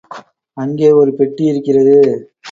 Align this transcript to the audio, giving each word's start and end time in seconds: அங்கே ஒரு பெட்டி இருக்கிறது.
அங்கே 0.57 0.91
ஒரு 0.91 1.11
பெட்டி 1.13 1.43
இருக்கிறது. 1.45 1.95